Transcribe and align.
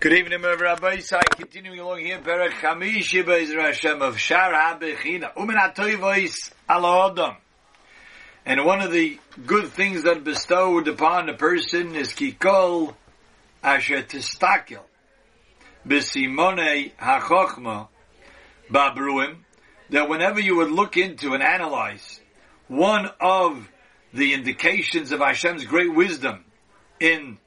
Good 0.00 0.12
evening, 0.12 0.42
Rabbi 0.42 0.98
Isai. 0.98 1.24
Continuing 1.28 1.80
along 1.80 1.98
here, 1.98 2.20
Perek 2.20 2.52
Chamishi 2.60 3.26
Be'ezra 3.26 3.64
Hashem 3.64 4.00
of 4.00 4.16
Shar 4.16 4.52
HaBechina. 4.52 5.34
Umen 5.34 5.56
HaToivois 5.56 6.52
Ala 6.70 7.10
Adam. 7.10 7.34
And 8.46 8.64
one 8.64 8.80
of 8.80 8.92
the 8.92 9.18
good 9.44 9.72
things 9.72 10.04
that 10.04 10.22
bestowed 10.22 10.86
upon 10.86 11.28
a 11.28 11.34
person 11.34 11.96
is 11.96 12.10
Kikol 12.12 12.94
Asher 13.60 14.04
Tistakel. 14.04 14.82
B'simone 15.84 16.92
HaChochma 16.94 17.88
Babruim. 18.70 19.38
That 19.90 20.08
whenever 20.08 20.38
you 20.38 20.58
would 20.58 20.70
look 20.70 20.96
into 20.96 21.34
and 21.34 21.42
analyze 21.42 22.20
one 22.68 23.10
of 23.20 23.68
the 24.14 24.32
indications 24.32 25.10
of 25.10 25.18
Hashem's 25.18 25.64
great 25.64 25.92
wisdom 25.92 26.44
in 27.00 27.38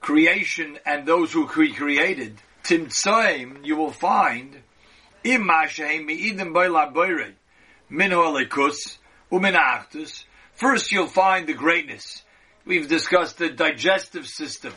creation 0.00 0.78
and 0.84 1.06
those 1.06 1.32
who 1.32 1.46
he 1.46 1.72
created, 1.72 2.40
Timtsoim, 2.64 3.64
you 3.64 3.76
will 3.76 3.92
find, 3.92 4.56
First 10.54 10.92
you'll 10.92 11.06
find 11.06 11.46
the 11.46 11.54
greatness. 11.54 12.22
We've 12.66 12.88
discussed 12.88 13.38
the 13.38 13.48
digestive 13.48 14.26
system. 14.26 14.74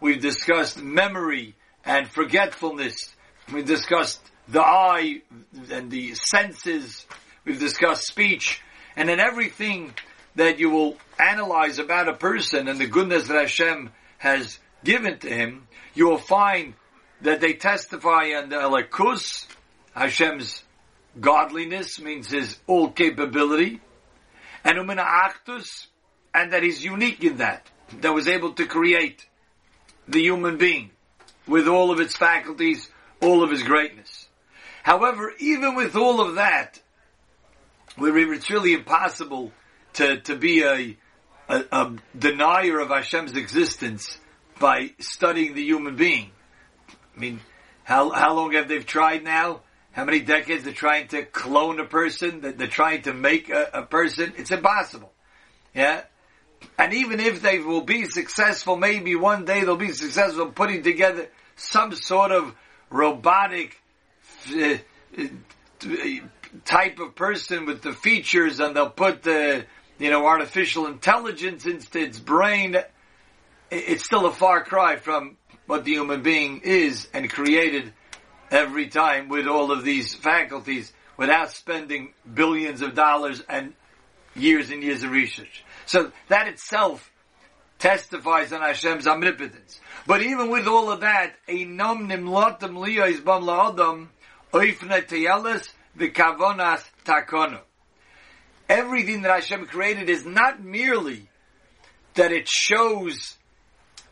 We've 0.00 0.20
discussed 0.20 0.80
memory 0.80 1.54
and 1.84 2.08
forgetfulness. 2.08 3.14
We've 3.52 3.66
discussed 3.66 4.20
the 4.48 4.62
eye 4.62 5.22
and 5.70 5.90
the 5.90 6.14
senses. 6.14 7.06
We've 7.44 7.58
discussed 7.58 8.06
speech. 8.06 8.60
And 8.94 9.10
in 9.10 9.20
everything 9.20 9.94
that 10.36 10.58
you 10.58 10.70
will 10.70 10.96
analyze 11.18 11.78
about 11.78 12.08
a 12.08 12.14
person 12.14 12.68
and 12.68 12.78
the 12.78 12.86
goodness 12.86 13.28
that 13.28 13.40
Hashem 13.40 13.90
has 14.18 14.58
given 14.84 15.18
to 15.20 15.28
him, 15.28 15.66
you 15.94 16.08
will 16.08 16.18
find 16.18 16.74
that 17.22 17.40
they 17.40 17.54
testify 17.54 18.32
on 18.34 18.48
the 18.48 18.56
Elikus, 18.56 19.46
Hashem's 19.94 20.62
godliness 21.20 22.00
means 22.00 22.30
his 22.30 22.56
all 22.66 22.90
capability, 22.90 23.80
and 24.64 24.78
Umina 24.78 25.04
Actus, 25.04 25.86
and 26.34 26.52
that 26.52 26.62
he's 26.62 26.84
unique 26.84 27.22
in 27.22 27.38
that, 27.38 27.68
that 28.00 28.12
was 28.12 28.28
able 28.28 28.52
to 28.54 28.66
create 28.66 29.26
the 30.08 30.20
human 30.20 30.56
being 30.56 30.90
with 31.46 31.68
all 31.68 31.90
of 31.90 32.00
its 32.00 32.16
faculties, 32.16 32.88
all 33.20 33.42
of 33.42 33.50
his 33.50 33.62
greatness. 33.62 34.28
However, 34.82 35.32
even 35.38 35.74
with 35.74 35.94
all 35.94 36.20
of 36.20 36.36
that, 36.36 36.80
where 37.96 38.16
it's 38.32 38.50
really 38.50 38.72
impossible 38.72 39.52
to, 39.94 40.20
to 40.22 40.36
be 40.36 40.62
a, 40.62 40.96
a, 41.48 41.64
a 41.70 41.96
denier 42.18 42.80
of 42.80 42.88
Hashem's 42.88 43.36
existence 43.36 44.18
by 44.62 44.92
studying 45.00 45.54
the 45.54 45.62
human 45.62 45.96
being. 45.96 46.30
I 47.16 47.20
mean, 47.20 47.40
how, 47.82 48.10
how 48.10 48.34
long 48.34 48.52
have 48.52 48.68
they 48.68 48.78
tried 48.78 49.24
now? 49.24 49.62
How 49.90 50.04
many 50.04 50.20
decades 50.20 50.62
they're 50.62 50.72
trying 50.72 51.08
to 51.08 51.24
clone 51.24 51.80
a 51.80 51.84
person? 51.84 52.42
That 52.42 52.58
they're 52.58 52.68
trying 52.68 53.02
to 53.02 53.12
make 53.12 53.50
a, 53.50 53.70
a 53.74 53.82
person? 53.82 54.32
It's 54.38 54.52
impossible. 54.52 55.12
Yeah? 55.74 56.02
And 56.78 56.94
even 56.94 57.18
if 57.18 57.42
they 57.42 57.58
will 57.58 57.80
be 57.80 58.04
successful, 58.04 58.76
maybe 58.76 59.16
one 59.16 59.44
day 59.44 59.64
they'll 59.64 59.76
be 59.76 59.92
successful 59.92 60.46
putting 60.46 60.84
together 60.84 61.28
some 61.56 61.92
sort 61.96 62.30
of 62.30 62.54
robotic 62.88 63.76
uh, 64.56 64.76
type 66.64 67.00
of 67.00 67.16
person 67.16 67.66
with 67.66 67.82
the 67.82 67.92
features 67.92 68.60
and 68.60 68.76
they'll 68.76 68.90
put 68.90 69.24
the, 69.24 69.66
you 69.98 70.10
know, 70.10 70.24
artificial 70.24 70.86
intelligence 70.86 71.66
into 71.66 71.98
its 71.98 72.20
brain. 72.20 72.76
It's 73.74 74.04
still 74.04 74.26
a 74.26 74.32
far 74.32 74.64
cry 74.64 74.96
from 74.96 75.38
what 75.64 75.86
the 75.86 75.92
human 75.92 76.22
being 76.22 76.60
is 76.62 77.08
and 77.14 77.30
created 77.30 77.94
every 78.50 78.88
time 78.88 79.30
with 79.30 79.46
all 79.46 79.72
of 79.72 79.82
these 79.82 80.14
faculties 80.14 80.92
without 81.16 81.50
spending 81.50 82.12
billions 82.34 82.82
of 82.82 82.94
dollars 82.94 83.42
and 83.48 83.72
years 84.36 84.68
and 84.68 84.82
years 84.82 85.02
of 85.04 85.10
research. 85.10 85.64
So 85.86 86.12
that 86.28 86.48
itself 86.48 87.10
testifies 87.78 88.52
on 88.52 88.60
Hashem's 88.60 89.06
omnipotence. 89.06 89.80
But 90.06 90.20
even 90.20 90.50
with 90.50 90.66
all 90.66 90.90
of 90.92 91.00
that, 91.00 91.32
nimlotam 91.48 92.76
liyos 92.76 93.24
bam 93.24 94.10
v'kavonas 95.96 96.84
takono. 97.06 97.60
Everything 98.68 99.22
that 99.22 99.30
Hashem 99.30 99.64
created 99.64 100.10
is 100.10 100.26
not 100.26 100.62
merely 100.62 101.30
that 102.14 102.32
it 102.32 102.46
shows 102.46 103.38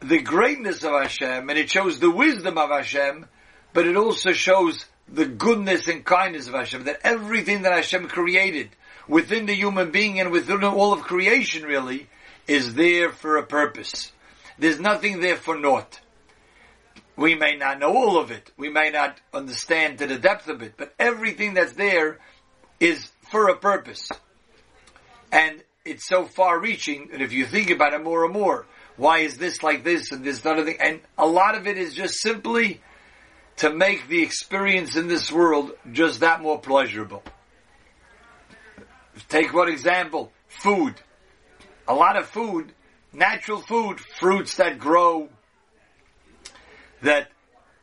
the 0.00 0.20
greatness 0.20 0.82
of 0.82 0.92
Hashem 0.92 1.48
and 1.48 1.58
it 1.58 1.70
shows 1.70 1.98
the 1.98 2.10
wisdom 2.10 2.58
of 2.58 2.70
Hashem, 2.70 3.26
but 3.72 3.86
it 3.86 3.96
also 3.96 4.32
shows 4.32 4.86
the 5.08 5.26
goodness 5.26 5.88
and 5.88 6.04
kindness 6.04 6.48
of 6.48 6.54
Hashem. 6.54 6.84
That 6.84 7.00
everything 7.04 7.62
that 7.62 7.72
Hashem 7.72 8.08
created 8.08 8.70
within 9.08 9.46
the 9.46 9.54
human 9.54 9.90
being 9.90 10.20
and 10.20 10.30
within 10.30 10.64
all 10.64 10.92
of 10.92 11.02
creation 11.02 11.64
really 11.64 12.08
is 12.46 12.74
there 12.74 13.10
for 13.10 13.36
a 13.36 13.46
purpose. 13.46 14.12
There's 14.58 14.80
nothing 14.80 15.20
there 15.20 15.36
for 15.36 15.58
naught. 15.58 16.00
We 17.16 17.34
may 17.34 17.56
not 17.56 17.78
know 17.78 17.94
all 17.94 18.18
of 18.18 18.30
it. 18.30 18.50
We 18.56 18.70
may 18.70 18.90
not 18.90 19.20
understand 19.34 19.98
to 19.98 20.06
the 20.06 20.18
depth 20.18 20.48
of 20.48 20.62
it, 20.62 20.74
but 20.76 20.94
everything 20.98 21.54
that's 21.54 21.74
there 21.74 22.18
is 22.78 23.10
for 23.30 23.48
a 23.48 23.56
purpose. 23.56 24.08
And 25.30 25.62
it's 25.84 26.06
so 26.06 26.24
far 26.24 26.58
reaching 26.58 27.08
that 27.12 27.20
if 27.20 27.32
you 27.32 27.44
think 27.44 27.70
about 27.70 27.94
it 27.94 28.02
more 28.02 28.24
and 28.24 28.32
more, 28.32 28.66
why 29.00 29.20
is 29.20 29.38
this 29.38 29.62
like 29.62 29.82
this 29.82 30.12
and 30.12 30.22
this 30.22 30.44
other 30.44 30.62
thing? 30.62 30.76
And 30.78 31.00
a 31.16 31.26
lot 31.26 31.54
of 31.54 31.66
it 31.66 31.78
is 31.78 31.94
just 31.94 32.20
simply 32.20 32.82
to 33.56 33.72
make 33.72 34.08
the 34.08 34.22
experience 34.22 34.94
in 34.94 35.08
this 35.08 35.32
world 35.32 35.72
just 35.90 36.20
that 36.20 36.42
more 36.42 36.60
pleasurable. 36.60 37.22
Take 39.30 39.54
one 39.54 39.70
example, 39.70 40.30
food. 40.48 40.96
A 41.88 41.94
lot 41.94 42.18
of 42.18 42.26
food, 42.26 42.74
natural 43.10 43.62
food, 43.62 43.98
fruits 44.18 44.56
that 44.56 44.78
grow, 44.78 45.30
that 47.00 47.30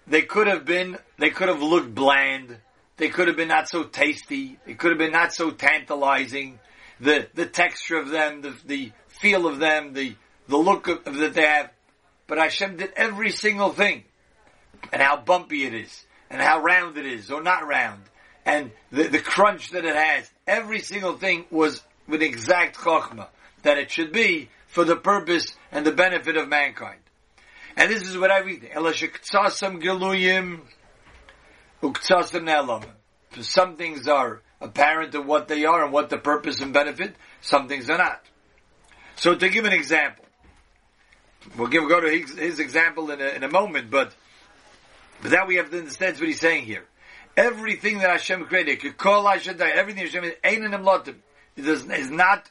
they 0.06 0.22
could 0.22 0.46
have 0.46 0.66
been, 0.66 1.00
they 1.18 1.32
could 1.32 1.48
have 1.48 1.64
looked 1.64 1.96
bland, 1.96 2.58
they 2.98 3.10
could 3.10 3.28
have 3.28 3.38
been 3.38 3.48
not 3.48 3.68
so 3.68 3.84
tasty, 3.86 4.60
they 4.68 4.76
could 4.76 4.92
have 4.92 5.00
been 5.00 5.14
not 5.14 5.34
so 5.34 5.50
tantalizing, 5.50 6.60
the, 7.00 7.28
the 7.34 7.48
texture 7.48 7.98
of 7.98 8.10
them, 8.10 8.42
the, 8.42 8.54
the 8.66 8.92
feel 9.08 9.48
of 9.48 9.58
them, 9.58 9.94
the, 9.94 10.16
the 10.48 10.58
look 10.58 10.88
of, 10.88 11.04
that 11.06 11.34
they 11.34 11.42
have. 11.42 11.72
But 12.28 12.38
Hashem 12.38 12.78
did 12.78 12.94
every 12.96 13.32
single 13.32 13.72
thing. 13.72 14.04
And 14.92 15.02
how 15.02 15.18
bumpy 15.18 15.66
it 15.66 15.74
is. 15.74 16.06
And 16.30 16.42
how 16.42 16.62
round 16.62 16.98
it 16.98 17.06
is, 17.06 17.32
or 17.32 17.42
not 17.42 17.66
round. 17.68 18.04
And 18.46 18.72
the, 18.92 19.04
the 19.04 19.20
crunch 19.20 19.72
that 19.72 19.86
it 19.86 19.96
has. 19.96 20.30
Every 20.46 20.80
single 20.80 21.18
thing 21.18 21.46
was 21.52 21.84
with 22.08 22.22
exact 22.22 22.78
chokhmah. 22.78 23.28
That 23.64 23.78
it 23.78 23.92
should 23.92 24.12
be 24.12 24.50
for 24.68 24.84
the 24.84 24.96
purpose 24.96 25.56
and 25.72 25.86
the 25.86 25.92
benefit 25.92 26.38
of 26.38 26.48
mankind. 26.48 27.00
And 27.76 27.92
this 27.92 28.04
is 28.04 28.18
what 28.18 28.32
everything. 28.32 28.72
Elashiktsasam 28.72 29.82
geluyim 29.82 30.62
uktsasam 31.82 32.44
nelam. 32.44 32.86
Some 33.42 33.76
things 33.76 34.08
are 34.08 34.42
apparent 34.60 35.14
of 35.16 35.26
what 35.26 35.48
they 35.48 35.66
are 35.66 35.84
and 35.84 35.94
what 35.94 36.10
the 36.10 36.18
purpose 36.18 36.60
and 36.62 36.74
benefit. 36.74 37.16
Some 37.42 37.68
things 37.68 37.90
are 37.90 37.98
not. 37.98 38.22
So 39.16 39.36
to 39.36 39.50
give 39.50 39.66
an 39.66 39.74
example, 39.74 40.26
we'll 41.58 41.68
give 41.68 41.88
go 41.88 42.02
to 42.02 42.10
his, 42.10 42.38
his 42.38 42.60
example 42.60 43.12
in 43.12 43.22
a, 43.22 43.28
in 43.28 43.44
a 43.44 43.50
moment, 43.50 43.90
but 43.90 44.14
but 45.22 45.32
that 45.32 45.48
we 45.48 45.56
have 45.56 45.72
to 45.72 45.80
understand 45.80 46.18
what 46.18 46.28
he's 46.28 46.40
saying 46.40 46.66
here. 46.66 46.86
Everything 47.36 48.00
that 48.00 48.10
Hashem 48.10 48.46
created, 48.46 48.84
everything 49.04 50.06
Hashem 50.06 50.24
is 51.56 51.84
is 51.86 52.12
not 52.12 52.50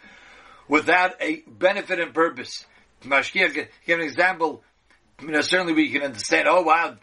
without 0.68 1.14
a 1.20 1.42
benefit 1.46 2.00
and 2.00 2.14
purpose. 2.14 2.66
Mashkiach, 3.04 3.54
give 3.86 3.98
an 3.98 4.04
example. 4.04 4.62
You 5.20 5.28
know, 5.28 5.40
certainly 5.40 5.72
we 5.72 5.90
can 5.90 6.02
understand. 6.02 6.48
Oh 6.48 6.62
wow, 6.62 6.96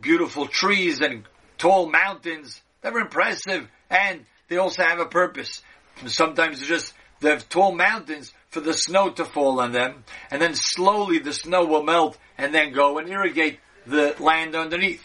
beautiful 0.00 0.46
trees 0.46 1.00
and 1.00 1.24
tall 1.58 1.90
mountains. 1.90 2.62
They're 2.80 2.98
impressive, 2.98 3.68
and 3.90 4.24
they 4.48 4.56
also 4.56 4.82
have 4.82 5.00
a 5.00 5.06
purpose. 5.06 5.62
Sometimes 6.06 6.60
it's 6.60 6.68
just 6.68 6.94
they 7.20 7.30
have 7.30 7.48
tall 7.48 7.74
mountains 7.74 8.32
for 8.50 8.60
the 8.60 8.72
snow 8.72 9.10
to 9.10 9.24
fall 9.24 9.60
on 9.60 9.72
them, 9.72 10.04
and 10.30 10.40
then 10.40 10.54
slowly 10.54 11.18
the 11.18 11.32
snow 11.32 11.66
will 11.66 11.82
melt 11.82 12.16
and 12.38 12.54
then 12.54 12.72
go 12.72 12.98
and 12.98 13.08
irrigate 13.08 13.60
the 13.86 14.14
land 14.18 14.54
underneath. 14.54 15.04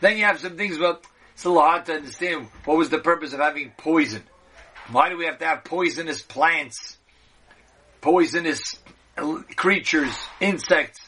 Then 0.00 0.16
you 0.16 0.24
have 0.24 0.40
some 0.40 0.56
things, 0.56 0.78
but 0.78 1.04
it's 1.34 1.44
a 1.44 1.48
little 1.48 1.62
hard 1.62 1.86
to 1.86 1.94
understand 1.94 2.48
what 2.64 2.78
was 2.78 2.88
the 2.88 2.98
purpose 2.98 3.32
of 3.32 3.40
having 3.40 3.72
poison. 3.76 4.22
Why 4.90 5.08
do 5.08 5.16
we 5.16 5.26
have 5.26 5.38
to 5.38 5.46
have 5.46 5.64
poisonous 5.64 6.22
plants, 6.22 6.98
poisonous 8.00 8.78
creatures, 9.56 10.16
insects? 10.40 11.00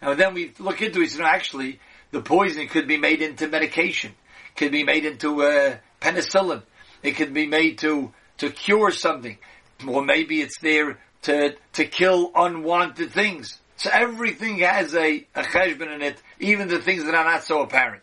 And 0.00 0.18
then 0.18 0.34
we 0.34 0.52
look 0.58 0.82
into 0.82 1.00
it, 1.02 1.12
so 1.12 1.24
actually, 1.24 1.78
the 2.10 2.20
poison 2.20 2.66
could 2.66 2.88
be 2.88 2.96
made 2.98 3.22
into 3.22 3.46
medication, 3.46 4.12
could 4.56 4.72
be 4.72 4.82
made 4.82 5.04
into 5.04 5.42
uh, 5.42 5.76
penicillin, 6.00 6.62
it 7.02 7.12
could 7.12 7.32
be 7.32 7.46
made 7.46 7.78
to 7.78 8.12
to 8.38 8.50
cure 8.50 8.90
something, 8.90 9.38
or 9.86 10.04
maybe 10.04 10.40
it's 10.40 10.58
there 10.58 10.98
to 11.22 11.56
to 11.74 11.84
kill 11.84 12.30
unwanted 12.34 13.12
things. 13.12 13.58
So 13.76 13.90
everything 13.92 14.58
has 14.58 14.94
a, 14.94 15.26
a 15.34 15.42
cheshbon 15.42 15.94
in 15.94 16.02
it, 16.02 16.22
even 16.38 16.68
the 16.68 16.78
things 16.78 17.04
that 17.04 17.14
are 17.14 17.24
not 17.24 17.42
so 17.42 17.62
apparent. 17.62 18.02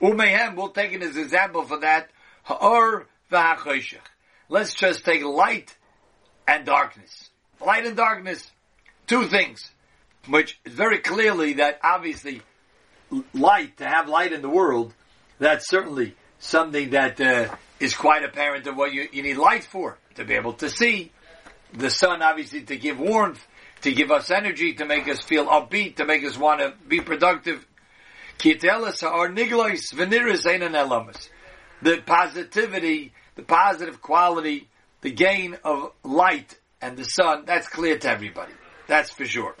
Umehem, 0.00 0.54
we'll 0.54 0.68
take 0.68 0.92
it 0.92 1.02
as 1.02 1.16
an 1.16 1.22
example 1.22 1.64
for 1.64 1.80
that. 1.80 2.10
Ha'or 2.44 3.06
v'ha'choshech. 3.32 3.96
Let's 4.48 4.74
just 4.74 5.04
take 5.04 5.24
light 5.24 5.76
and 6.46 6.64
darkness. 6.64 7.30
Light 7.64 7.84
and 7.84 7.96
darkness. 7.96 8.48
Two 9.06 9.24
things. 9.24 9.70
Which 10.28 10.58
is 10.64 10.72
very 10.72 10.98
clearly 10.98 11.54
that 11.54 11.80
obviously 11.82 12.42
light, 13.34 13.76
to 13.78 13.86
have 13.86 14.08
light 14.08 14.32
in 14.32 14.42
the 14.42 14.48
world, 14.48 14.94
that's 15.38 15.68
certainly 15.68 16.14
something 16.38 16.90
that 16.90 17.20
uh, 17.20 17.54
is 17.80 17.94
quite 17.94 18.24
apparent 18.24 18.66
of 18.66 18.76
what 18.76 18.92
you, 18.92 19.08
you 19.12 19.22
need 19.22 19.36
light 19.36 19.64
for. 19.64 19.98
To 20.14 20.24
be 20.24 20.34
able 20.34 20.52
to 20.54 20.70
see. 20.70 21.12
The 21.74 21.90
sun 21.90 22.22
obviously 22.22 22.62
to 22.62 22.76
give 22.76 22.98
warmth, 22.98 23.46
to 23.82 23.92
give 23.92 24.10
us 24.10 24.30
energy, 24.30 24.74
to 24.74 24.84
make 24.84 25.08
us 25.08 25.22
feel 25.22 25.46
upbeat, 25.46 25.96
to 25.96 26.04
make 26.04 26.24
us 26.24 26.36
want 26.36 26.60
to 26.60 26.74
be 26.86 27.00
productive. 27.00 27.64
The 31.80 32.02
positivity, 32.06 33.12
the 33.34 33.42
positive 33.42 34.02
quality, 34.02 34.68
the 35.00 35.10
gain 35.10 35.56
of 35.64 35.92
light 36.02 36.58
and 36.80 36.96
the 36.96 37.04
sun, 37.04 37.44
that's 37.46 37.68
clear 37.68 37.98
to 37.98 38.08
everybody. 38.08 38.52
That's 38.86 39.10
for 39.10 39.24
sure. 39.24 39.54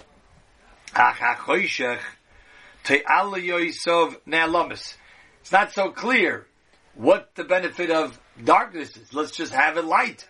It's 5.40 5.52
not 5.52 5.72
so 5.72 5.90
clear 5.90 6.46
what 6.94 7.34
the 7.34 7.44
benefit 7.44 7.90
of 7.90 8.18
darkness 8.42 8.96
is. 8.96 9.12
Let's 9.12 9.32
just 9.32 9.52
have 9.52 9.76
it 9.76 9.84
light. 9.84 10.26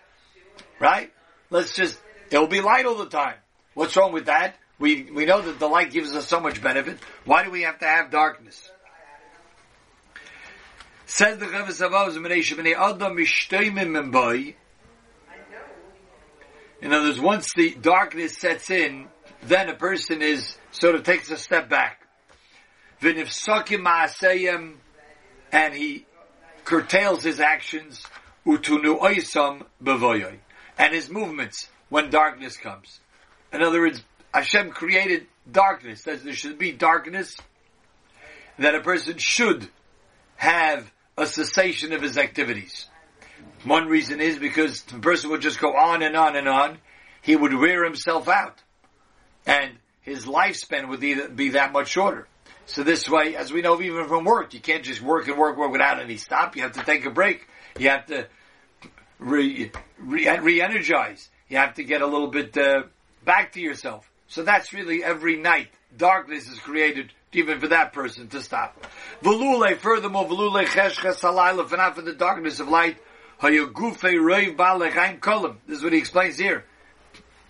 Right? 0.80 1.12
Let's 1.50 1.74
just, 1.74 1.98
it'll 2.30 2.46
be 2.46 2.60
light 2.60 2.84
all 2.86 2.96
the 2.96 3.06
time. 3.06 3.36
What's 3.74 3.96
wrong 3.96 4.12
with 4.12 4.26
that? 4.26 4.56
We, 4.78 5.10
we 5.10 5.24
know 5.24 5.40
that 5.40 5.58
the 5.58 5.66
light 5.66 5.90
gives 5.90 6.12
us 6.12 6.28
so 6.28 6.40
much 6.40 6.62
benefit. 6.62 6.98
Why 7.24 7.42
do 7.44 7.50
we 7.50 7.62
have 7.62 7.78
to 7.80 7.86
have 7.86 8.10
darkness? 8.10 8.70
Says 11.06 11.38
the 11.38 11.46
Chavis 11.46 11.80
Avos, 11.80 12.16
In 16.80 16.92
other 16.92 17.04
words, 17.06 17.20
once 17.20 17.52
the 17.54 17.74
darkness 17.74 18.36
sets 18.36 18.70
in, 18.70 19.08
then 19.42 19.68
a 19.68 19.74
person 19.74 20.22
is, 20.22 20.56
sort 20.70 20.94
of 20.94 21.02
takes 21.04 21.30
a 21.30 21.36
step 21.36 21.68
back. 21.68 22.06
And 25.50 25.74
he 25.74 26.06
curtails 26.64 27.22
his 27.22 27.40
actions, 27.40 28.04
utunu 28.46 29.00
oisam 29.00 29.64
and 30.78 30.94
his 30.94 31.10
movements 31.10 31.68
when 31.88 32.10
darkness 32.10 32.56
comes. 32.56 33.00
In 33.52 33.62
other 33.62 33.80
words, 33.80 34.02
Hashem 34.32 34.70
created 34.70 35.26
darkness. 35.50 36.04
That 36.04 36.22
there 36.22 36.32
should 36.32 36.58
be 36.58 36.72
darkness. 36.72 37.36
That 38.58 38.74
a 38.74 38.80
person 38.80 39.18
should 39.18 39.68
have 40.36 40.90
a 41.16 41.26
cessation 41.26 41.92
of 41.92 42.00
his 42.00 42.16
activities. 42.16 42.86
One 43.64 43.88
reason 43.88 44.20
is 44.20 44.38
because 44.38 44.82
the 44.82 44.98
person 45.00 45.30
would 45.30 45.40
just 45.40 45.60
go 45.60 45.74
on 45.76 46.02
and 46.02 46.16
on 46.16 46.36
and 46.36 46.48
on. 46.48 46.78
He 47.22 47.34
would 47.34 47.54
wear 47.54 47.84
himself 47.84 48.28
out. 48.28 48.62
And 49.46 49.72
his 50.02 50.26
lifespan 50.26 50.88
would 50.88 51.02
either 51.02 51.28
be 51.28 51.50
that 51.50 51.72
much 51.72 51.88
shorter. 51.88 52.28
So 52.66 52.82
this 52.82 53.08
way, 53.08 53.34
as 53.34 53.52
we 53.52 53.62
know 53.62 53.80
even 53.80 54.06
from 54.06 54.24
work, 54.24 54.52
you 54.54 54.60
can't 54.60 54.84
just 54.84 55.00
work 55.00 55.26
and 55.26 55.38
work, 55.38 55.56
work 55.56 55.72
without 55.72 56.00
any 56.00 56.18
stop. 56.18 56.54
You 56.54 56.62
have 56.62 56.72
to 56.72 56.84
take 56.84 57.06
a 57.06 57.10
break. 57.10 57.46
You 57.78 57.88
have 57.88 58.06
to 58.06 58.28
re, 59.18 59.70
re, 59.98 60.38
re-energize. 60.38 61.28
You 61.48 61.58
have 61.58 61.74
to 61.74 61.84
get 61.84 62.02
a 62.02 62.06
little 62.06 62.28
bit 62.28 62.56
uh, 62.56 62.84
back 63.24 63.52
to 63.52 63.60
yourself. 63.60 64.10
So 64.28 64.42
that's 64.42 64.72
really 64.72 65.02
every 65.02 65.36
night. 65.36 65.68
Darkness 65.96 66.48
is 66.48 66.58
created 66.58 67.12
even 67.32 67.60
for 67.60 67.68
that 67.68 67.92
person 67.92 68.28
to 68.28 68.42
stop. 68.42 68.86
Velule, 69.22 69.76
furthermore, 69.76 70.26
velule 70.26 70.64
cheshches 70.66 71.22
not 71.76 71.94
for 71.94 72.02
the 72.02 72.12
darkness 72.12 72.60
of 72.60 72.68
light, 72.68 72.98
hayagufe 73.40 74.00
reiv 74.00 74.56
ba'lechaim 74.56 75.18
kolim. 75.20 75.56
This 75.66 75.78
is 75.78 75.84
what 75.84 75.92
he 75.92 75.98
explains 75.98 76.38
here. 76.38 76.64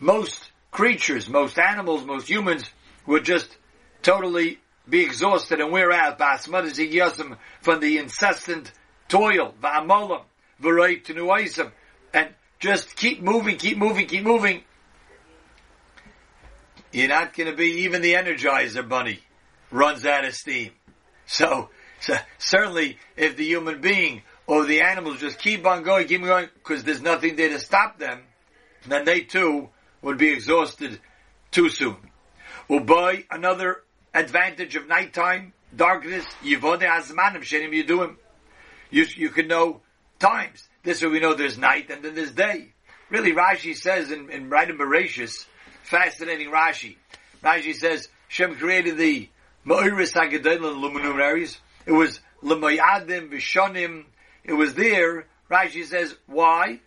Most 0.00 0.50
creatures, 0.70 1.28
most 1.28 1.58
animals, 1.58 2.04
most 2.04 2.28
humans 2.28 2.70
would 3.06 3.24
just 3.24 3.56
totally 4.02 4.60
be 4.88 5.02
exhausted 5.02 5.60
and 5.60 5.72
wear 5.72 5.92
out 5.92 6.18
from 6.18 7.80
the 7.80 7.98
incessant 7.98 8.72
toil, 9.08 9.54
va'amolam, 9.60 10.22
v'rei 10.62 11.02
tenuaisim, 11.02 11.70
and 12.12 12.28
just 12.58 12.96
keep 12.96 13.22
moving, 13.22 13.56
keep 13.56 13.78
moving, 13.78 14.06
keep 14.06 14.24
moving, 14.24 14.62
you're 16.92 17.08
not 17.08 17.34
going 17.34 17.50
to 17.50 17.56
be 17.56 17.82
even 17.82 18.02
the 18.02 18.14
Energizer 18.14 18.88
Bunny 18.88 19.20
runs 19.70 20.04
out 20.04 20.24
of 20.24 20.34
steam. 20.34 20.72
So, 21.26 21.68
so 22.00 22.16
certainly, 22.38 22.98
if 23.16 23.36
the 23.36 23.44
human 23.44 23.80
being 23.80 24.22
or 24.46 24.64
the 24.64 24.80
animals 24.80 25.20
just 25.20 25.38
keep 25.38 25.66
on 25.66 25.82
going, 25.82 26.08
keep 26.08 26.22
on 26.22 26.26
going, 26.26 26.48
because 26.54 26.84
there's 26.84 27.02
nothing 27.02 27.36
there 27.36 27.50
to 27.50 27.60
stop 27.60 27.98
them, 27.98 28.22
then 28.86 29.04
they 29.04 29.20
too 29.20 29.68
would 30.00 30.18
be 30.18 30.30
exhausted 30.32 30.98
too 31.50 31.68
soon. 31.68 31.96
Well, 32.68 32.80
by 32.80 33.24
another 33.30 33.82
advantage 34.14 34.76
of 34.76 34.86
nighttime, 34.88 35.52
darkness, 35.74 36.24
yivode 36.42 36.82
azmanim. 36.82 38.16
You, 38.90 39.06
you 39.16 39.28
can 39.28 39.48
know 39.48 39.82
times. 40.18 40.68
This 40.82 41.02
way 41.02 41.08
we 41.08 41.20
know 41.20 41.34
there's 41.34 41.58
night 41.58 41.90
and 41.90 42.02
then 42.02 42.14
there's 42.14 42.32
day. 42.32 42.72
Really, 43.10 43.32
Rashi 43.32 43.76
says 43.76 44.10
in, 44.10 44.30
in 44.30 44.50
right 44.50 44.68
in 44.68 44.78
fascinating 45.82 46.50
Rashi. 46.50 46.96
Rashi 47.42 47.74
says, 47.74 48.08
Shem 48.28 48.56
created 48.56 48.98
the 48.98 49.28
Ma'iris 49.66 50.12
HaGedolim 50.12 50.80
luminaries. 50.80 51.58
It 51.86 51.92
was 51.92 52.20
L'mayadim 52.42 53.30
Vishonim. 53.30 54.04
It 54.44 54.52
was 54.52 54.74
there. 54.74 55.26
Rashi 55.50 55.84
says, 55.84 56.14
why? 56.26 56.80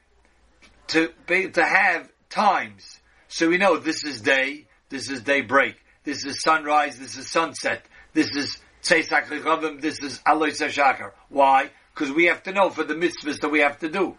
To 0.90 1.12
be, 1.26 1.50
to 1.50 1.64
have 1.64 2.10
times. 2.30 3.00
So 3.28 3.50
we 3.50 3.58
know 3.58 3.78
this 3.78 4.04
is 4.04 4.22
day, 4.22 4.68
this 4.90 5.10
is 5.10 5.22
daybreak, 5.22 5.76
this 6.04 6.26
is 6.26 6.42
sunrise, 6.42 7.00
this 7.00 7.16
is 7.16 7.30
sunset, 7.30 7.86
this 8.14 8.36
is 8.36 8.58
Tzeisak 8.84 9.82
this 9.82 10.00
is 10.00 10.20
Aloy 10.28 10.50
Shachar. 10.50 11.12
Why? 11.30 11.70
Because 11.94 12.12
we 12.12 12.26
have 12.26 12.44
to 12.44 12.52
know 12.52 12.70
for 12.70 12.84
the 12.84 12.94
mitzvahs 12.94 13.40
that 13.42 13.50
we 13.50 13.60
have 13.60 13.80
to 13.80 13.90
do. 13.90 14.18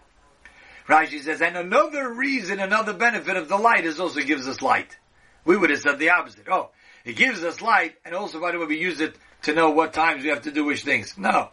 Rashi 0.89 1.21
says, 1.21 1.41
and 1.41 1.57
another 1.57 2.13
reason, 2.13 2.59
another 2.59 2.93
benefit 2.93 3.37
of 3.37 3.49
the 3.49 3.57
light 3.57 3.85
is 3.85 4.01
also 4.01 4.21
gives 4.21 4.49
us 4.49 4.63
light. 4.63 4.97
We 5.45 5.57
would 5.57 5.71
have 5.71 5.81
said 5.81 5.99
the 5.99 6.11
opposite. 6.11 6.49
Oh, 6.49 6.71
it 7.05 7.17
gives 7.17 7.43
us 7.43 7.61
light, 7.61 7.95
and 8.05 8.15
also 8.15 8.41
why 8.41 8.53
do 8.53 8.65
we 8.65 8.79
use 8.79 9.01
it 9.01 9.17
to 9.43 9.55
know 9.55 9.71
what 9.71 9.93
times 9.93 10.23
we 10.23 10.31
have 10.31 10.43
to 10.43 10.51
do 10.51 10.65
which 10.65 10.85
things? 10.85 11.17
No. 11.17 11.51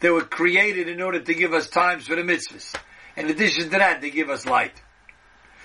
They 0.00 0.10
were 0.10 0.22
created 0.22 0.88
in 0.88 1.02
order 1.02 1.20
to 1.20 1.34
give 1.34 1.52
us 1.52 1.68
times 1.68 2.06
for 2.06 2.14
the 2.14 2.22
mitzvahs. 2.22 2.74
In 3.16 3.28
addition 3.28 3.64
to 3.64 3.70
that, 3.70 4.00
they 4.00 4.10
give 4.10 4.30
us 4.30 4.46
light. 4.46 4.80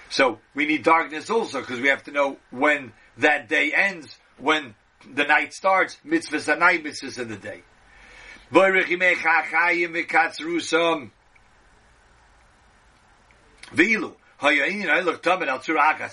So 0.10 0.40
we 0.56 0.66
need 0.66 0.84
darkness 0.84 1.30
also 1.30 1.62
because 1.62 1.80
we 1.80 1.90
have 1.90 2.04
to 2.04 2.12
know 2.12 2.38
when 2.50 2.94
that 3.18 3.48
day 3.48 3.72
ends, 3.74 4.18
when 4.38 4.76
the 5.12 5.24
night 5.24 5.54
starts, 5.54 5.98
mitzvahs 6.06 6.48
at 6.50 6.60
night, 6.60 6.84
mitzvahs 6.84 7.20
in 7.20 7.30
the 7.30 7.38
day. 7.38 7.64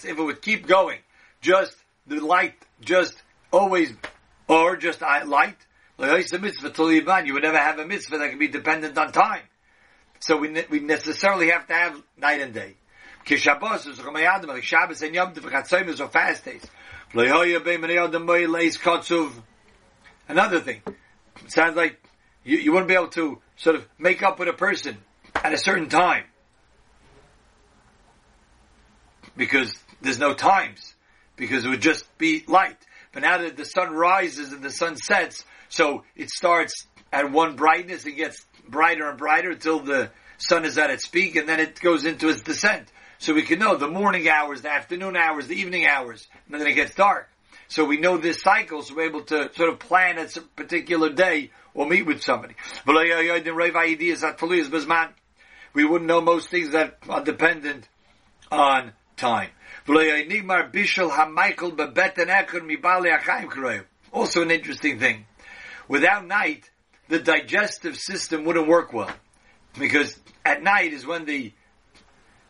If 0.04 0.18
it 0.18 0.22
would 0.22 0.40
keep 0.40 0.66
going, 0.66 0.98
just 1.40 1.76
the 2.06 2.20
light, 2.20 2.54
just 2.80 3.14
always, 3.52 3.92
or 4.48 4.76
just 4.76 5.02
light, 5.02 5.56
you 5.98 7.34
would 7.34 7.42
never 7.42 7.58
have 7.58 7.78
a 7.78 7.86
mitzvah 7.86 8.18
that 8.18 8.30
can 8.30 8.38
be 8.38 8.48
dependent 8.48 8.96
on 8.96 9.12
time. 9.12 9.42
So 10.20 10.36
we, 10.36 10.64
we 10.70 10.80
necessarily 10.80 11.50
have 11.50 11.66
to 11.66 11.74
have 11.74 12.02
night 12.16 12.40
and 12.40 12.54
day. 12.54 12.76
And. 13.26 13.46
Another 20.28 20.60
thing, 20.60 20.82
it 21.44 21.50
sounds 21.52 21.76
like 21.76 22.00
you, 22.44 22.58
you 22.58 22.72
wouldn't 22.72 22.88
be 22.88 22.94
able 22.94 23.08
to 23.08 23.40
sort 23.56 23.76
of 23.76 23.86
make 23.98 24.22
up 24.22 24.38
with 24.38 24.48
a 24.48 24.52
person 24.52 24.96
at 25.34 25.52
a 25.52 25.58
certain 25.58 25.88
time. 25.88 26.24
because 29.40 29.72
there's 30.02 30.18
no 30.18 30.34
times, 30.34 30.94
because 31.36 31.64
it 31.64 31.68
would 31.68 31.80
just 31.80 32.06
be 32.18 32.44
light. 32.46 32.76
But 33.12 33.22
now 33.22 33.38
that 33.38 33.56
the 33.56 33.64
sun 33.64 33.92
rises 33.92 34.52
and 34.52 34.62
the 34.62 34.70
sun 34.70 34.96
sets, 34.96 35.44
so 35.68 36.04
it 36.14 36.30
starts 36.30 36.86
at 37.12 37.32
one 37.32 37.56
brightness 37.56 38.04
and 38.04 38.16
gets 38.16 38.44
brighter 38.68 39.08
and 39.08 39.18
brighter 39.18 39.50
until 39.50 39.80
the 39.80 40.10
sun 40.36 40.64
is 40.64 40.78
at 40.78 40.90
its 40.90 41.08
peak, 41.08 41.36
and 41.36 41.48
then 41.48 41.58
it 41.58 41.80
goes 41.80 42.04
into 42.04 42.28
its 42.28 42.42
descent. 42.42 42.92
So 43.18 43.34
we 43.34 43.42
can 43.42 43.58
know 43.58 43.76
the 43.76 43.88
morning 43.88 44.28
hours, 44.28 44.62
the 44.62 44.70
afternoon 44.70 45.16
hours, 45.16 45.46
the 45.46 45.56
evening 45.56 45.86
hours, 45.86 46.26
and 46.50 46.60
then 46.60 46.66
it 46.66 46.74
gets 46.74 46.94
dark. 46.94 47.28
So 47.68 47.84
we 47.84 47.98
know 47.98 48.16
this 48.16 48.42
cycle, 48.42 48.82
so 48.82 48.94
we're 48.94 49.06
able 49.08 49.22
to 49.24 49.52
sort 49.54 49.68
of 49.68 49.78
plan 49.78 50.18
a 50.18 50.26
particular 50.56 51.10
day 51.10 51.50
or 51.74 51.86
meet 51.86 52.04
with 52.06 52.22
somebody. 52.22 52.54
We 55.72 55.84
wouldn't 55.84 56.08
know 56.08 56.20
most 56.20 56.50
things 56.50 56.70
that 56.70 56.98
are 57.08 57.22
dependent 57.22 57.88
on 58.50 58.92
time. 59.16 59.50
Also 64.12 64.42
an 64.42 64.50
interesting 64.50 64.98
thing. 64.98 65.26
Without 65.88 66.26
night, 66.26 66.70
the 67.08 67.18
digestive 67.18 67.96
system 67.96 68.44
wouldn't 68.44 68.66
work 68.68 68.92
well. 68.92 69.10
Because 69.78 70.18
at 70.44 70.62
night 70.62 70.92
is 70.92 71.06
when 71.06 71.24
the 71.24 71.52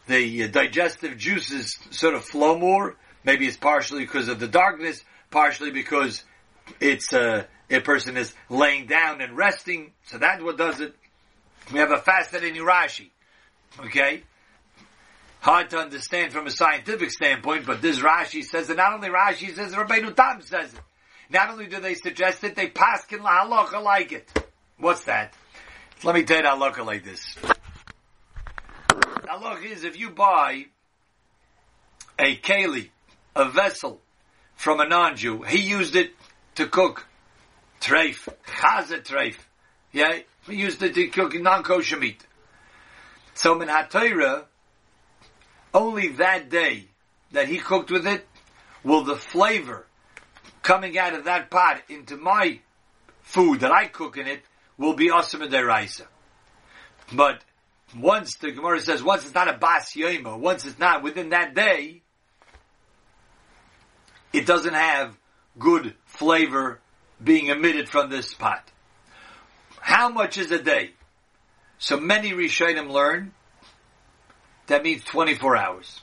the 0.07 0.49
digestive 0.49 1.17
juices 1.17 1.79
sort 1.91 2.15
of 2.15 2.25
flow 2.25 2.59
more. 2.59 2.97
Maybe 3.25 3.47
it's 3.47 3.57
partially 3.57 4.01
because 4.01 4.29
of 4.29 4.41
the 4.41 4.49
darkness, 4.49 5.03
partially 5.31 5.71
because 5.71 6.25
it's 6.81 7.13
uh, 7.13 7.45
a 7.71 7.81
person 7.81 8.17
is 8.17 8.35
laying 8.49 8.87
down 8.87 9.21
and 9.21 9.37
resting. 9.37 9.93
So 10.05 10.19
that's 10.19 10.43
what 10.43 10.57
does 10.57 10.81
it. 10.81 10.95
We 11.73 11.79
have 11.79 11.93
a 11.93 11.99
fascinating 11.99 12.63
Rashi. 12.63 13.11
Okay? 13.79 14.23
Hard 15.41 15.71
to 15.71 15.79
understand 15.79 16.33
from 16.33 16.47
a 16.47 16.51
scientific 16.51 17.11
standpoint, 17.11 17.67
but 17.67 17.81
this 17.81 17.99
Rashi 17.99 18.45
says 18.45 18.67
that 18.69 18.77
not 18.77 18.93
only 18.93 19.09
Rashi 19.09 19.55
says, 19.55 19.73
it, 19.73 19.77
Rabbeinu 19.77 20.15
Tam 20.15 20.43
says 20.43 20.75
it. 20.75 20.81
Not 21.31 21.51
only 21.51 21.67
do 21.67 21.81
they 21.81 21.95
suggest 21.95 22.43
it, 22.43 22.57
they 22.57 22.69
paskin 22.69 23.23
la 23.23 23.45
halacha 23.45 23.83
like 23.83 24.13
it. 24.13 24.29
What's 24.79 25.05
that? 25.05 25.33
Let 26.03 26.15
me 26.15 26.25
tell 26.25 26.39
you 26.39 26.45
halacha 26.45 26.85
like 26.85 27.05
this. 27.05 27.37
The 28.89 29.29
halacha 29.29 29.65
is 29.65 29.85
if 29.85 29.99
you 29.99 30.11
buy 30.11 30.67
a 32.19 32.37
keli, 32.37 32.91
a 33.35 33.49
vessel, 33.49 34.01
from 34.55 34.81
a 34.81 34.87
non-Jew, 34.87 35.43
he 35.43 35.61
used 35.61 35.97
it 35.97 36.13
to 36.57 36.67
cook 36.67 37.07
treif, 37.81 38.29
chaza 38.47 39.03
treif. 39.03 39.37
Yeah, 39.93 40.19
he 40.47 40.57
used 40.57 40.83
it 40.83 40.95
to 40.95 41.09
cook 41.09 41.35
non-kosher 41.35 41.97
meat. 41.97 42.25
So 43.35 43.55
min 43.55 43.69
HaTorah, 43.69 44.45
only 45.73 46.09
that 46.09 46.51
day 46.51 46.89
that 47.33 47.49
he 47.49 47.59
cooked 47.59 47.91
with 47.91 48.07
it, 48.07 48.27
will 48.85 49.05
the 49.05 49.17
flavor 49.17 49.87
coming 50.63 50.99
out 50.99 51.15
of 51.15 51.25
that 51.25 51.51
pot 51.51 51.83
into 51.89 52.17
my 52.17 52.61
food 53.23 53.61
that 53.61 53.73
I 53.73 53.87
cook 53.87 54.17
in 54.17 54.27
it 54.27 54.43
will 54.77 54.95
be 54.95 55.11
awesome 55.11 55.41
deraisa. 55.41 56.07
But 57.13 57.43
once 57.97 58.37
the 58.41 58.53
Gemara 58.53 58.81
says, 58.81 59.03
once 59.03 59.25
it's 59.25 59.35
not 59.35 59.49
a 59.49 59.55
bas 59.55 59.93
yoima, 59.95 60.39
once 60.39 60.65
it's 60.65 60.79
not 60.79 61.03
within 61.03 61.31
that 61.31 61.55
day, 61.55 62.03
it 64.33 64.47
doesn't 64.47 64.75
have 64.75 65.17
good 65.59 65.95
flavor 66.07 66.81
being 67.23 67.47
emitted 67.47 67.89
from 67.89 68.11
this 68.11 68.33
pot. 68.35 68.71
How 69.81 70.09
much 70.09 70.39
is 70.39 70.51
a 70.51 70.63
day? 70.63 70.93
So 71.79 71.99
many 71.99 72.33
Rishonim 72.33 72.91
learn 72.91 73.33
that 74.71 74.83
means 74.85 75.03
24 75.05 75.57
hours. 75.57 76.01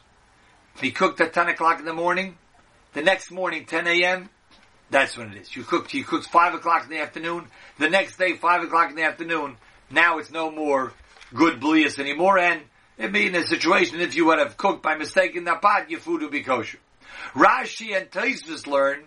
If 0.75 0.81
he 0.81 0.91
cooked 0.91 1.21
at 1.21 1.33
10 1.33 1.49
o'clock 1.49 1.79
in 1.79 1.85
the 1.85 1.93
morning, 1.93 2.37
the 2.93 3.01
next 3.01 3.31
morning, 3.31 3.65
10 3.65 3.87
a.m., 3.87 4.29
that's 4.89 5.17
when 5.17 5.31
it 5.31 5.41
is. 5.41 5.55
You 5.55 5.63
cooked, 5.63 5.91
he 5.91 6.03
cooks 6.03 6.27
5 6.27 6.55
o'clock 6.55 6.83
in 6.83 6.89
the 6.89 6.99
afternoon, 6.99 7.47
the 7.79 7.89
next 7.89 8.17
day, 8.17 8.33
5 8.33 8.63
o'clock 8.63 8.89
in 8.89 8.95
the 8.95 9.03
afternoon, 9.03 9.57
now 9.89 10.17
it's 10.17 10.31
no 10.31 10.51
more 10.51 10.93
good 11.33 11.59
blias 11.59 11.97
anymore, 11.97 12.37
and 12.37 12.61
it'd 12.97 13.13
be 13.13 13.27
in 13.27 13.35
a 13.35 13.47
situation 13.47 14.01
if 14.01 14.15
you 14.15 14.25
would 14.25 14.39
have 14.39 14.57
cooked 14.57 14.83
by 14.83 14.95
mistake 14.95 15.35
in 15.35 15.45
that 15.45 15.61
pot, 15.61 15.89
your 15.89 15.99
food 15.99 16.21
would 16.21 16.31
be 16.31 16.43
kosher. 16.43 16.79
Rashi 17.33 17.95
and 17.95 18.09
Tosfos 18.09 18.67
learn, 18.67 19.03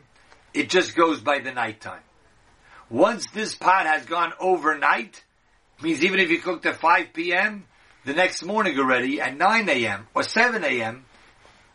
it 0.54 0.69
just 0.69 0.97
goes 0.97 1.21
by 1.21 1.40
the 1.40 1.52
nighttime. 1.52 2.02
Once 2.88 3.26
this 3.30 3.54
pot 3.54 3.87
has 3.87 4.04
gone 4.07 4.33
overnight, 4.40 5.23
means 5.80 6.02
even 6.02 6.19
if 6.21 6.30
you 6.30 6.40
cooked 6.40 6.66
at 6.66 6.76
5 6.76 7.12
p.m., 7.12 7.64
the 8.04 8.14
next 8.14 8.42
morning 8.42 8.78
already 8.78 9.21
at 9.21 9.37
9 9.37 9.69
a.m. 9.69 10.07
or 10.14 10.23
7 10.23 10.64
a.m., 10.64 11.04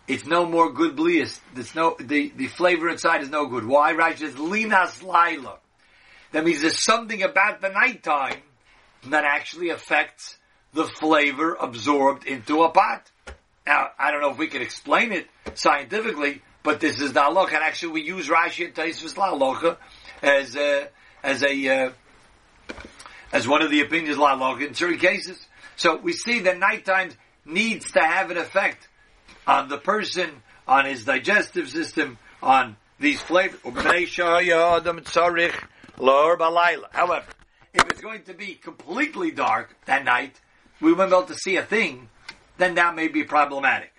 it's 0.08 0.25
no 0.25 0.46
more 0.46 0.72
good 0.72 0.96
blias. 0.96 1.39
There's 1.53 1.74
no, 1.74 1.96
the, 2.00 2.32
the 2.36 2.48
flavor 2.48 2.89
inside 2.89 3.24
is 3.24 3.29
no 3.29 3.48
good. 3.48 3.65
Why? 3.65 3.94
Rashi 3.94 4.17
Just 4.17 4.38
linas 4.38 5.03
laila. 5.03 5.58
That 6.32 6.44
means 6.44 6.62
there's 6.62 6.84
something 6.84 7.24
about 7.24 7.62
the 7.62 7.70
nighttime 7.70 8.41
that 9.08 9.24
actually 9.24 9.70
affects 9.70 10.38
the 10.74 10.86
flavor 10.86 11.55
absorbed 11.55 12.25
into 12.25 12.63
a 12.63 12.70
pot. 12.70 13.10
Now, 13.65 13.89
I 13.98 14.12
don't 14.12 14.22
know 14.22 14.31
if 14.31 14.38
we 14.38 14.48
can 14.48 14.62
explain 14.62 15.12
it 15.12 15.27
scientifically, 15.55 16.41
but 16.62 16.79
this 16.79 17.01
is 17.01 17.13
the 17.13 17.22
halacha, 17.22 17.53
and 17.53 17.63
actually 17.63 17.93
we 17.93 18.01
use 18.01 18.27
Rashi 18.27 18.65
and 18.65 18.75
Tosfos 18.75 19.15
halacha 19.15 19.77
as 20.22 20.55
a, 20.55 20.88
as 21.24 21.43
a, 21.43 21.67
uh, 21.67 21.91
as 23.31 23.48
one 23.48 23.63
of 23.63 23.72
the 23.72 23.81
opinions 23.81 24.17
la 24.17 24.36
halacha 24.38 24.67
in 24.67 24.74
certain 24.75 25.00
cases. 25.00 25.43
So 25.77 25.98
we 25.98 26.13
see 26.13 26.41
that 26.41 26.60
nighttime 26.60 27.12
needs 27.43 27.91
to 27.93 28.01
have 28.01 28.29
an 28.31 28.38
effect 28.38 28.88
on 29.48 29.67
the 29.67 29.77
person, 29.77 30.29
on 30.67 30.86
his 30.86 31.05
digestive 31.05 31.69
system, 31.69 32.17
on 32.41 32.77
these 33.00 33.22
flavors. 33.22 33.60
However, 33.63 34.03
if 37.74 37.84
it's 37.89 38.01
going 38.01 38.24
to 38.24 38.34
be 38.34 38.55
completely 38.55 39.31
dark 39.31 39.75
that 39.86 40.05
night, 40.05 40.39
we 40.79 40.93
won't 40.93 41.10
be 41.10 41.15
able 41.15 41.27
to 41.27 41.36
see 41.36 41.57
a 41.57 41.63
thing, 41.63 42.10
then 42.58 42.76
that 42.76 42.96
may 42.96 43.08
be 43.08 43.24
problematic. 43.24 43.92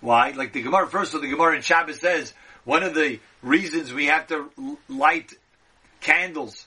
Why? 0.00 0.30
Like 0.30 0.52
the 0.52 0.62
Gemara, 0.62 0.86
first 0.86 1.12
of 1.12 1.16
all, 1.16 1.22
the 1.22 1.28
Gemara 1.28 1.56
in 1.56 1.62
Shabbos 1.62 2.00
says, 2.00 2.32
one 2.64 2.82
of 2.82 2.94
the 2.94 3.18
reasons 3.42 3.92
we 3.92 4.06
have 4.06 4.26
to 4.28 4.50
light 4.88 5.32
candles 6.00 6.66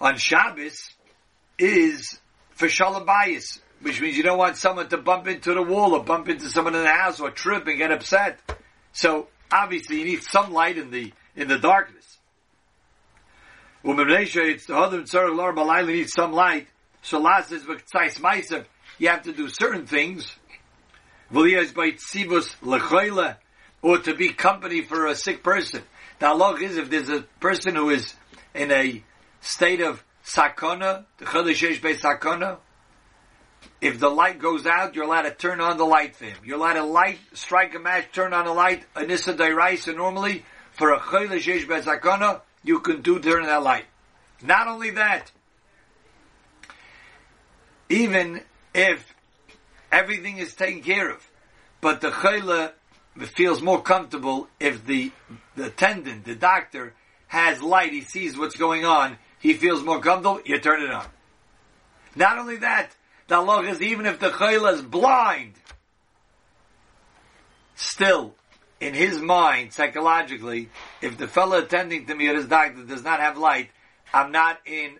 on 0.00 0.16
Shabbos 0.16 0.90
is 1.58 2.18
for 2.50 2.68
shalom 2.68 3.06
bayis, 3.06 3.60
which 3.80 4.00
means 4.00 4.16
you 4.16 4.22
don't 4.22 4.38
want 4.38 4.56
someone 4.56 4.88
to 4.88 4.98
bump 4.98 5.26
into 5.26 5.54
the 5.54 5.62
wall 5.62 5.94
or 5.94 6.04
bump 6.04 6.28
into 6.28 6.48
someone 6.48 6.74
in 6.74 6.82
the 6.82 6.90
house 6.90 7.20
or 7.20 7.30
trip 7.30 7.66
and 7.66 7.78
get 7.78 7.90
upset. 7.90 8.38
So 8.92 9.28
obviously 9.50 9.98
you 9.98 10.04
need 10.04 10.22
some 10.22 10.52
light 10.52 10.78
in 10.78 10.90
the 10.90 11.12
in 11.36 11.48
the 11.48 11.58
darkness. 11.58 12.18
it's 13.84 14.66
the 14.66 14.76
other 14.76 15.04
needs 15.86 16.12
some 16.12 16.32
light. 16.32 16.66
So 17.02 17.18
Allah 17.18 17.44
says 17.46 17.64
you 18.98 19.08
have 19.08 19.22
to 19.22 19.32
do 19.32 19.48
certain 19.48 19.86
things. 19.86 20.34
Or 23.80 23.98
to 23.98 24.14
be 24.14 24.28
company 24.30 24.82
for 24.82 25.06
a 25.06 25.14
sick 25.14 25.42
person. 25.42 25.82
The 26.18 26.26
halach 26.26 26.60
is 26.62 26.76
if 26.76 26.90
there's 26.90 27.08
a 27.08 27.22
person 27.40 27.76
who 27.76 27.90
is 27.90 28.14
in 28.54 28.72
a 28.72 29.04
state 29.40 29.80
of 29.80 30.02
sakona, 30.24 31.04
the 31.18 31.24
chodesh 31.26 31.80
be 31.80 31.94
sakona, 31.94 32.58
if 33.80 34.00
the 34.00 34.08
light 34.08 34.40
goes 34.40 34.66
out, 34.66 34.94
you're 34.94 35.04
allowed 35.04 35.22
to 35.22 35.30
turn 35.30 35.60
on 35.60 35.76
the 35.76 35.84
light 35.84 36.16
for 36.16 36.24
him. 36.24 36.36
You're 36.44 36.56
allowed 36.56 36.74
to 36.74 36.84
light, 36.84 37.18
strike 37.34 37.74
a 37.76 37.78
match, 37.78 38.06
turn 38.12 38.32
on 38.32 38.44
the 38.44 38.52
light, 38.52 38.84
anissa 38.96 39.36
dairaisa 39.36 39.94
normally, 39.96 40.44
for 40.72 40.92
a 40.92 40.98
chodesh 40.98 41.46
be 41.46 41.74
sakona, 41.74 42.40
you 42.64 42.80
can 42.80 43.02
do 43.02 43.20
turn 43.20 43.44
that 43.44 43.62
light. 43.62 43.84
Not 44.42 44.66
only 44.66 44.90
that, 44.90 45.30
even 47.88 48.42
if 48.74 49.14
everything 49.90 50.38
is 50.38 50.54
taken 50.54 50.82
care 50.82 51.10
of, 51.10 51.28
but 51.80 52.00
the 52.00 52.10
chayla 52.10 52.72
feels 53.34 53.60
more 53.60 53.82
comfortable 53.82 54.48
if 54.60 54.84
the, 54.86 55.12
the 55.56 55.66
attendant, 55.66 56.24
the 56.24 56.34
doctor, 56.34 56.94
has 57.28 57.62
light, 57.62 57.92
he 57.92 58.00
sees 58.00 58.38
what's 58.38 58.56
going 58.56 58.84
on, 58.84 59.18
he 59.38 59.54
feels 59.54 59.82
more 59.84 60.00
comfortable, 60.00 60.40
you 60.44 60.58
turn 60.58 60.82
it 60.82 60.90
on. 60.90 61.06
Not 62.16 62.38
only 62.38 62.56
that, 62.56 62.90
the 63.28 63.36
halach 63.36 63.70
is 63.70 63.82
even 63.82 64.06
if 64.06 64.18
the 64.18 64.30
chayla 64.30 64.74
is 64.74 64.82
blind, 64.82 65.54
still, 67.74 68.34
in 68.80 68.94
his 68.94 69.20
mind, 69.20 69.72
psychologically, 69.72 70.68
if 71.02 71.18
the 71.18 71.28
fellow 71.28 71.58
attending 71.58 72.06
to 72.06 72.14
me 72.14 72.28
or 72.28 72.34
his 72.34 72.46
doctor 72.46 72.84
does 72.84 73.04
not 73.04 73.20
have 73.20 73.36
light, 73.36 73.70
I'm 74.12 74.32
not 74.32 74.58
in 74.64 74.98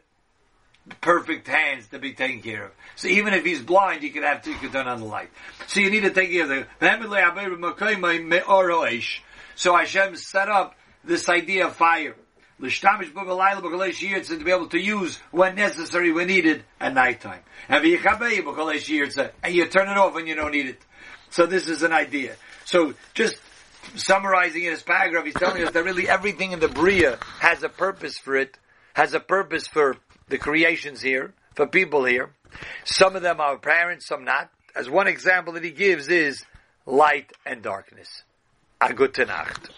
perfect 1.01 1.47
hands 1.47 1.87
to 1.89 1.99
be 1.99 2.13
taken 2.13 2.43
care 2.43 2.67
of. 2.67 2.71
So 2.97 3.09
even 3.09 3.35
if 3.35 3.45
he's 3.45 3.63
blind, 3.63 4.03
you 4.03 4.11
can 4.11 4.23
have 4.23 4.47
you 4.47 4.55
can 4.57 4.71
turn 4.71 4.89
on 4.89 5.01
the 5.01 5.07
light. 5.07 5.31
So 5.67 5.81
you 5.81 5.91
need 5.91 6.03
to 6.03 6.11
take 6.11 6.31
care 6.31 6.43
of 6.45 6.49
the. 6.49 6.67
So 9.55 9.77
Hashem 9.77 10.17
set 10.17 10.49
up 10.49 10.77
this 11.05 11.29
idea 11.29 11.67
of 11.67 11.77
fire. 11.77 12.15
To 12.61 12.69
be 14.45 14.51
able 14.51 14.69
to 14.69 14.79
use 14.79 15.17
when 15.31 15.55
necessary, 15.55 16.11
when 16.13 16.27
needed, 16.27 16.65
at 16.81 16.93
nighttime. 16.93 17.43
And 17.69 17.85
you 17.85 17.99
turn 17.99 18.23
it 19.89 19.97
off 19.97 20.15
when 20.15 20.27
you 20.27 20.35
don't 20.35 20.51
need 20.51 20.67
it. 20.67 20.81
So 21.31 21.47
this 21.47 21.69
is 21.69 21.85
an 21.85 21.93
idea. 21.93 22.35
So 22.65 22.95
just 23.15 23.37
summarizing 23.95 24.65
in 24.65 24.73
his 24.73 24.83
paragraph, 24.83 25.25
he's 25.25 25.35
telling 25.35 25.63
us 25.63 25.71
that 25.73 25.85
really 25.85 26.09
everything 26.09 26.51
in 26.53 26.59
the 26.59 26.69
Bria 26.69 27.19
has 27.41 27.63
a 27.63 27.69
purpose 27.69 28.19
for 28.19 28.35
it, 28.37 28.59
has 28.95 29.15
a 29.15 29.21
purpose 29.21 29.69
for 29.69 29.97
the 30.29 30.39
creations 30.39 31.01
here, 31.01 31.35
for 31.55 31.67
people 31.67 32.05
here. 32.05 32.31
Some 32.85 33.17
of 33.17 33.23
them 33.23 33.41
are 33.41 33.55
apparent, 33.55 34.03
some 34.03 34.25
not. 34.25 34.51
As 34.75 34.89
one 34.89 35.09
example 35.09 35.55
that 35.55 35.65
he 35.65 35.71
gives 35.71 36.09
is 36.09 36.45
light 36.87 37.33
and 37.45 37.63
darkness. 37.63 38.23
A 38.81 38.93
good 38.93 39.17
Nacht. 39.19 39.71